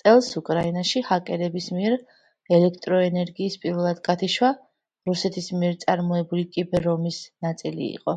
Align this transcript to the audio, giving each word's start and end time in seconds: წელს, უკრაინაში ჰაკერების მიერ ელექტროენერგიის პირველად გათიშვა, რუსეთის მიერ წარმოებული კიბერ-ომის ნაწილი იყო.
წელს, 0.00 0.26
უკრაინაში 0.40 1.00
ჰაკერების 1.08 1.66
მიერ 1.78 1.96
ელექტროენერგიის 2.58 3.56
პირველად 3.64 4.00
გათიშვა, 4.08 4.50
რუსეთის 5.10 5.50
მიერ 5.64 5.76
წარმოებული 5.84 6.46
კიბერ-ომის 6.56 7.20
ნაწილი 7.48 7.86
იყო. 7.98 8.16